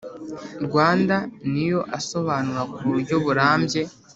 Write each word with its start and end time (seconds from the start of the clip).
Rwanda 0.65 1.15
ni 1.51 1.63
yo 1.71 1.79
asobanura 1.97 2.61
ku 2.73 2.79
buryo 2.89 3.15
burambuye 3.23 3.81